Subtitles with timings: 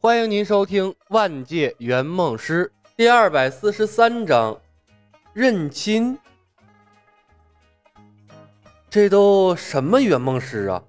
[0.00, 4.56] 欢迎您收听《万界圆梦师》第二百四十三章，
[5.32, 6.16] 认亲。
[8.88, 10.80] 这都什么圆梦师啊？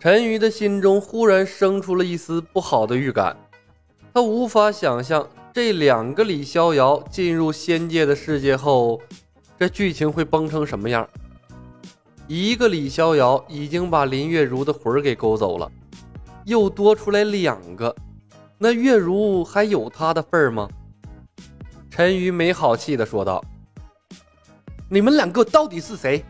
[0.00, 3.36] 陈瑜的心中忽然生出了一丝不好的预感，
[4.12, 9.00] 他无法想象这两个李逍遥进入仙界的世界后，
[9.56, 11.08] 这剧情会崩成什么样。
[12.26, 15.70] 一个李逍遥已经把林月如的魂儿给勾走了，
[16.46, 17.94] 又多出来两个，
[18.58, 20.68] 那月如还有他的份儿吗？
[21.90, 23.42] 陈瑜没好气的说道
[24.90, 26.24] ：“你们两个到底是谁？”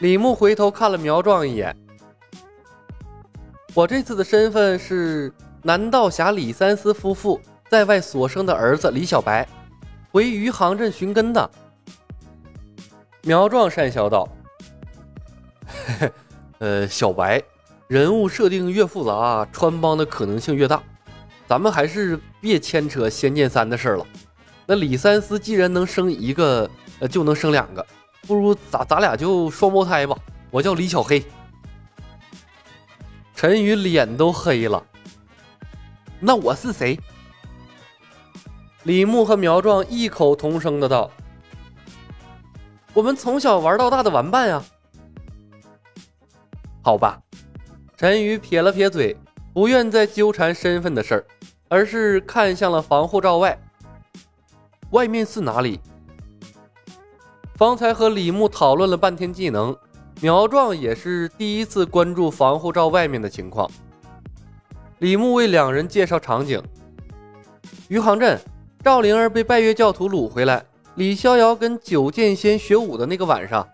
[0.00, 1.76] 李牧回头看了苗壮一眼
[3.74, 9.46] ：“我这次的身份是南道侠李三思夫妇在外所生的儿子李小白，
[10.12, 11.50] 回余杭镇寻根的。”
[13.22, 14.28] 苗壮讪笑道
[15.66, 16.12] ：“嘿 嘿
[16.58, 17.42] 呃，小白，
[17.88, 20.82] 人物设定越复杂，穿帮的可能性越大，
[21.46, 24.06] 咱们还是别牵扯仙剑三的事了。
[24.66, 27.84] 那李三思既然能生一个，呃，就能生两个，
[28.26, 30.14] 不如咱咱俩就双胞胎吧。
[30.50, 31.24] 我叫李小黑。”
[33.34, 34.84] 陈宇脸都黑了。
[36.20, 37.00] 那我是谁？
[38.82, 41.10] 李牧和苗壮异口同声的道。
[42.92, 44.62] 我们从小玩到大的玩伴呀，
[46.82, 47.18] 好吧。
[47.98, 49.16] 陈宇撇了撇嘴，
[49.52, 51.24] 不愿再纠缠身份的事儿，
[51.66, 53.58] 而是看向了防护罩外。
[54.90, 55.80] 外面是哪里？
[57.56, 59.76] 方才和李牧讨论了半天技能，
[60.20, 63.68] 苗壮也是第一次关注防护罩外面的情况。
[65.00, 66.62] 李牧为两人介绍场景：
[67.88, 68.40] 余杭镇，
[68.84, 70.64] 赵灵儿被拜月教徒掳回来。
[70.94, 73.68] 李逍遥跟九剑仙学武的那个晚上，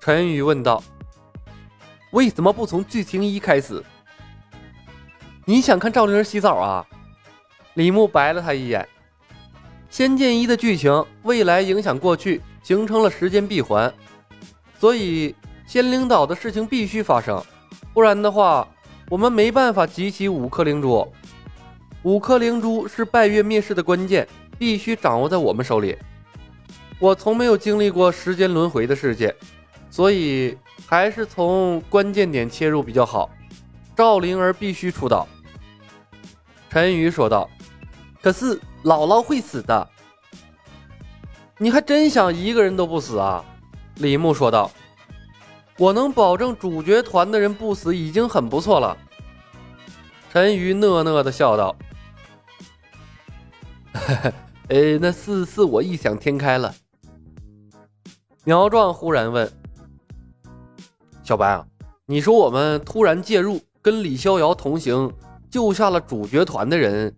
[0.00, 0.82] 陈宇问道
[2.10, 3.82] ：“为什么不从剧情一开始？
[5.44, 6.86] 你想看赵灵儿洗澡啊？”
[7.74, 8.86] 李牧白了他一眼
[9.90, 13.92] ：“仙剑一的剧情未来影响过去，形成了时间闭环，
[14.78, 15.34] 所以
[15.66, 17.42] 仙灵岛的事情必须发生，
[17.92, 18.68] 不然的话，
[19.08, 21.10] 我们没办法集齐五颗灵珠。
[22.02, 24.26] 五颗灵珠是拜月灭世的关键。”
[24.60, 25.96] 必须掌握在我们手里。
[26.98, 29.34] 我从没有经历过时间轮回的世界，
[29.88, 30.54] 所以
[30.90, 33.30] 还是从关键点切入比较好。
[33.94, 35.24] 赵灵儿必须出岛。
[36.68, 37.48] 陈宇说道
[38.20, 39.88] ：“可是姥姥会死的。”
[41.58, 43.44] 你还真想一个人都不死啊？
[43.98, 44.68] 李牧说道
[45.78, 48.98] ：“我能保证主角团的人不死已经很不错了。”
[50.32, 51.76] 陈宇讷讷的笑道
[53.94, 54.32] ：“呵呵。”
[54.66, 56.74] 呃，那是是我异想天开了。
[58.42, 59.52] 苗壮忽然问
[61.30, 61.64] ：“小白啊，
[62.06, 65.12] 你说我们突然介入，跟李逍遥同行，
[65.48, 67.14] 救下了主角团的人，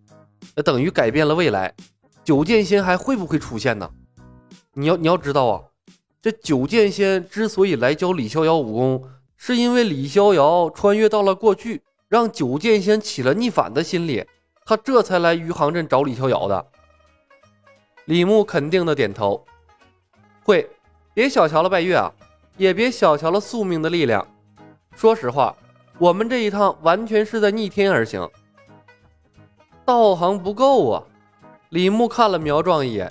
[0.55, 1.75] 那等于改变了未来。
[2.23, 3.91] 九剑仙还会不会出现呢？
[4.75, 5.63] 你要你要知道啊，
[6.21, 9.03] 这九剑仙之所以来教李逍遥武功，
[9.35, 14.27] 是因为李逍遥穿越到了过去，让九剑仙起了逆反的心理，
[14.67, 16.67] 他这才来余杭镇找李逍遥的。”
[18.05, 19.43] 李牧肯定的点头，
[20.45, 20.69] 会，
[21.15, 22.13] 别小瞧了拜月啊，
[22.63, 24.25] 也别小瞧了宿命的力量。
[24.95, 25.57] 说实话，
[25.99, 28.31] 我们这一趟完全是在逆天而行，
[29.85, 31.03] 道行不够啊。
[31.71, 33.11] 李牧看了苗壮一眼，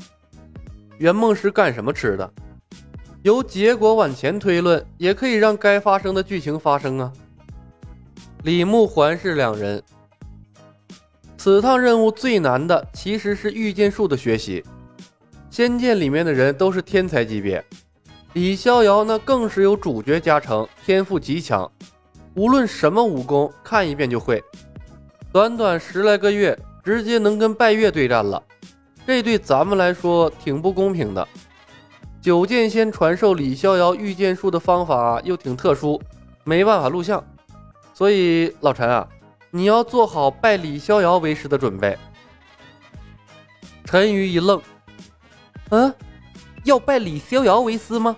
[0.99, 2.31] 圆梦师干什么吃的？
[3.23, 7.11] 由结果往前推论，也可以让该发生的剧情发生啊。
[8.43, 9.83] 李牧环视两人，
[11.37, 14.63] 此趟任务最难的其实是御剑术的学习。
[15.49, 17.61] 仙剑里面的人都是天才级别，
[18.33, 21.69] 李逍遥那更是有主角加成，天赋极强，
[22.35, 24.41] 无论什么武功看一遍就会。
[25.33, 28.41] 短短十来个月，直接能跟拜月对战了，
[29.05, 31.27] 这对咱们来说挺不公平的。
[32.21, 36.01] 九剑仙传授李逍遥御剑术的方法又挺特殊，
[36.45, 37.21] 没办法录像，
[37.93, 39.05] 所以老陈啊，
[39.49, 41.97] 你要做好拜李逍遥为师的准备。
[43.83, 44.61] 陈宇一愣。
[45.71, 45.93] 嗯，
[46.63, 48.15] 要拜李逍遥为师吗？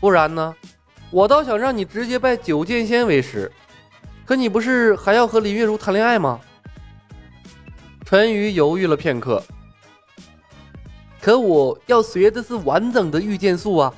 [0.00, 0.54] 不然呢？
[1.10, 3.50] 我倒想让你直接拜九剑仙为师。
[4.24, 6.40] 可你不是还要和林月如谈恋爱吗？
[8.04, 9.42] 陈宇犹豫了片刻。
[11.20, 13.92] 可我要学的是完整的御剑术啊！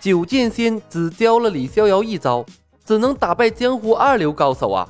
[0.00, 2.44] 九剑仙只教了李逍遥一招，
[2.84, 4.88] 只能打败江湖二流高手啊！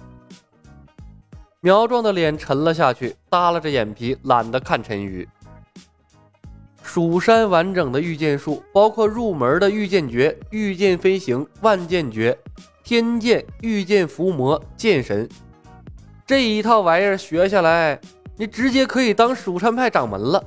[1.60, 5.28] 苗壮的脸沉了下去，耷拉着眼皮，懒得看陈宇。
[6.88, 12.36] 蜀山完整的御剑术，包括入门的御剑诀、御剑飞行、万剑诀、
[12.82, 15.28] 天剑、御剑伏魔、剑神
[16.26, 18.00] 这一套玩意儿学下来，
[18.38, 20.42] 你直接可以当蜀山派掌门了。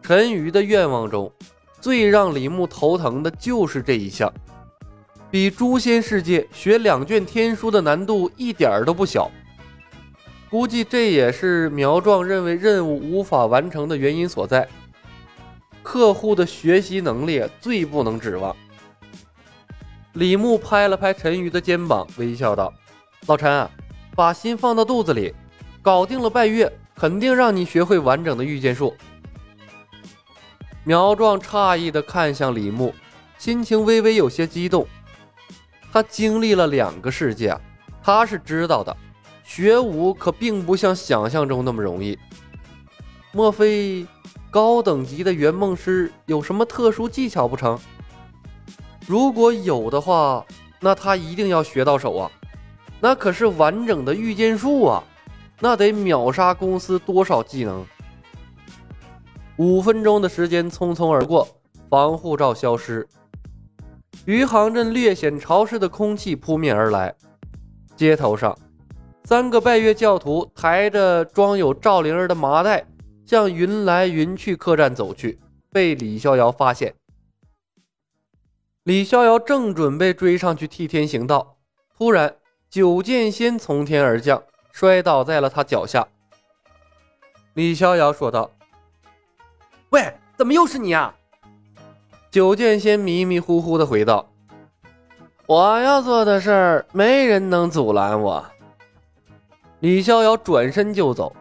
[0.00, 1.30] 陈宇的愿望中，
[1.78, 4.32] 最让李牧头疼的就是这一项，
[5.30, 9.30] 比诛仙世界学两卷天书的难度一点都不小。
[10.50, 14.68] 估计这也是苗壮认为任务无法完成的原因所在。
[15.82, 18.54] 客户的学习能力最不能指望。
[20.14, 22.74] 李牧拍了拍陈宇的肩膀，微笑道
[23.26, 23.68] ：“老陈，
[24.16, 25.32] 把心放到肚子里，
[25.80, 28.94] 搞定了拜月，肯定让你学会完整的御剑术。”
[30.82, 32.92] 苗壮诧异地看向李牧，
[33.38, 34.84] 心情微微有些激动。
[35.92, 37.56] 他经历了两个世界，
[38.02, 38.96] 他是知道的。
[39.50, 42.16] 学武可并不像想象中那么容易。
[43.32, 44.06] 莫非
[44.48, 47.76] 高等级的圆梦师有什么特殊技巧不成？
[49.08, 50.46] 如果有的话，
[50.78, 52.30] 那他一定要学到手啊！
[53.00, 55.02] 那可是完整的御剑术啊，
[55.58, 57.84] 那得秒杀公司多少技能？
[59.56, 61.48] 五分钟的时间匆匆而过，
[61.88, 63.04] 防护罩消失，
[64.26, 67.12] 余杭镇略显潮湿的空气扑面而来，
[67.96, 68.56] 街头上。
[69.30, 72.84] 三个拜月教徒抬着装有赵灵儿的麻袋，
[73.24, 75.38] 向云来云去客栈走去，
[75.70, 76.92] 被李逍遥发现。
[78.82, 81.58] 李逍遥正准备追上去替天行道，
[81.96, 82.34] 突然
[82.68, 84.42] 九剑仙从天而降，
[84.72, 86.08] 摔倒在了他脚下。
[87.54, 88.50] 李逍遥说道
[89.90, 91.14] ：“喂，怎么又是你啊？”
[92.32, 94.28] 九剑仙迷迷糊糊的回道
[95.46, 98.44] ：“我要做的事儿，没人能阻拦我。”
[99.80, 101.34] 李逍遥转身就走，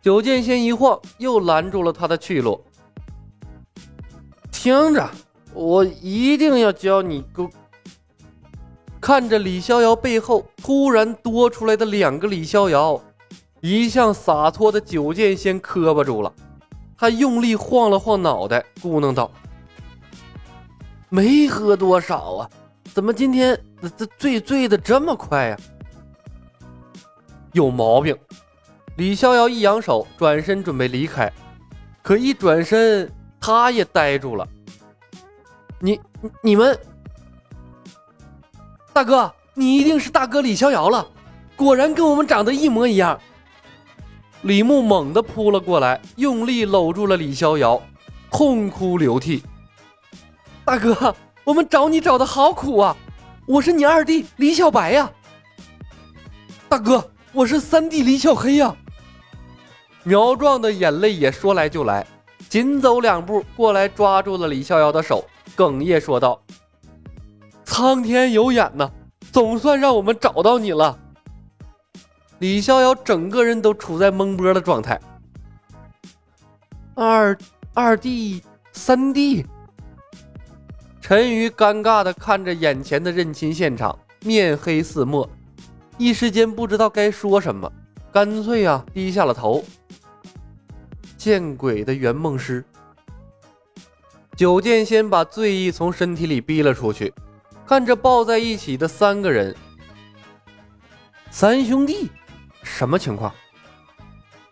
[0.00, 2.64] 九剑仙一晃，又拦住了他的去路。
[4.52, 5.10] 听着，
[5.52, 7.48] 我一定要教你个。
[9.00, 13.02] 看着李逍遥背后突然多出来的两个李逍遥，
[13.60, 16.32] 一向洒脱的九剑仙磕巴住了，
[16.96, 19.28] 他用力晃了晃脑袋，咕哝道
[21.10, 22.50] ：“没喝多少啊，
[22.94, 23.60] 怎么今天
[23.98, 25.58] 这醉醉的这么快呀？”
[27.52, 28.16] 有毛病！
[28.96, 31.32] 李逍遥一扬手，转身准备离开，
[32.02, 33.10] 可一转身，
[33.40, 34.46] 他也呆住了。
[35.80, 36.00] 你、
[36.42, 36.78] 你们，
[38.92, 41.06] 大哥，你一定是大哥李逍遥了，
[41.56, 43.18] 果然跟我们长得一模一样。
[44.42, 47.80] 李牧猛地扑了过来，用力搂住了李逍遥，
[48.30, 49.42] 痛哭流涕。
[50.64, 51.14] 大哥，
[51.44, 52.96] 我们找你找的好苦啊！
[53.46, 55.10] 我是你二弟李小白呀，
[56.68, 57.08] 大哥。
[57.34, 58.76] 我是三弟李小黑呀！
[60.04, 62.06] 苗壮的眼泪也说来就来，
[62.50, 65.24] 紧走两步过来抓住了李逍遥的手，
[65.56, 66.38] 哽咽说道
[67.64, 68.90] ：“苍天有眼呐，
[69.32, 70.98] 总算让我们找到你了。”
[72.38, 75.00] 李逍遥整个人都处在懵波的状态。
[76.94, 77.38] 二
[77.72, 78.42] 二弟、
[78.72, 79.46] 三弟，
[81.00, 85.26] 陈宇尴尬的看着眼前的认亲现场，面黑似墨。
[85.98, 87.70] 一时间不知道该说什么，
[88.12, 89.64] 干脆啊低下了头。
[91.16, 92.64] 见鬼的圆梦师！
[94.34, 97.12] 九剑仙把醉意从身体里逼了出去，
[97.66, 99.54] 看着抱在一起的三个人，
[101.30, 102.10] 三兄弟，
[102.62, 103.32] 什么情况？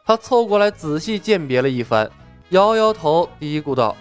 [0.04, 2.09] 他凑过来仔细鉴别了一番，
[2.50, 3.97] 摇摇头，嘀咕道：“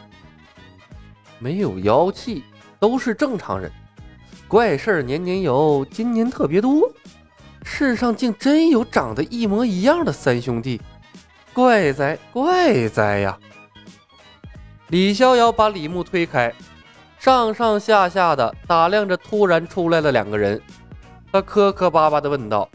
[1.40, 2.44] 没有妖气，
[2.80, 3.72] 都是正常人。
[4.48, 6.92] 怪事儿年年有，今年特别多。”
[7.80, 10.82] 世上竟真有长得一模一样的三兄弟，
[11.54, 13.40] 怪哉怪哉呀！
[14.88, 16.54] 李逍遥把李牧推开，
[17.20, 20.62] 上上下下的打量着突然出来的两个人，
[21.32, 22.70] 他磕磕巴巴的问道：“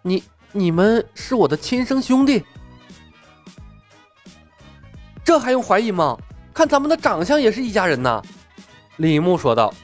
[0.00, 0.22] 你
[0.52, 2.44] 你们是我的亲生兄弟？
[5.24, 6.16] 这还用怀疑吗？
[6.54, 8.22] 看咱们的长相也是一家人呐！”
[8.98, 9.74] 李牧说道。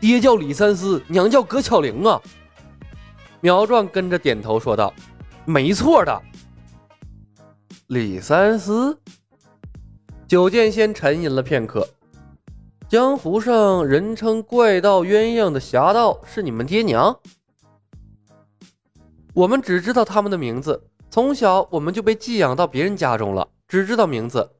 [0.00, 2.20] 爹叫李三思，娘叫葛巧玲啊！
[3.40, 4.92] 苗壮跟着点头说道
[5.44, 6.22] ：“没错的。”
[7.88, 8.98] 李三思，
[10.26, 11.88] 九剑仙沉吟了片刻
[12.88, 17.16] ：“江湖上人称怪盗鸳鸯的侠盗是你们爹娘？
[19.34, 24.50] 我们只知道他们的名字，从小我们就被寄养到别人家中了，只知道名字，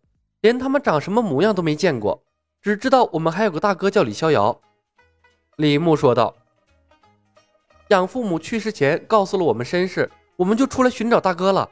[0.40, 2.23] 连他们长什么模样都没见过，
[2.62, 4.61] 只知道我们还有个大哥叫李逍遥。”
[5.56, 6.34] 李牧说道
[7.88, 11.70] ：“养父母去世前告诉了我们身世，我们就出来寻找大哥了。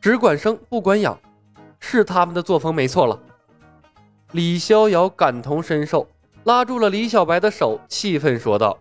[0.00, 1.20] 只管生不管养，
[1.80, 3.20] 是他们的作风没错了。”
[4.32, 6.08] 李逍遥感同身受，
[6.44, 8.78] 拉住了李小白的手，气愤说道：“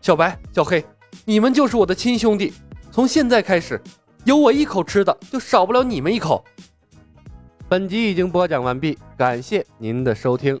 [0.00, 0.84] 小白、小黑，
[1.24, 2.54] 你们就是我的亲兄弟，
[2.92, 3.82] 从现在开始，
[4.24, 6.44] 有我一口吃的，就少不了你们一口。”
[7.68, 10.60] 本集已经播讲完毕，感谢您的收听。